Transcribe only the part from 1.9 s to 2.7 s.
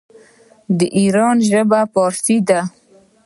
فارسي ده.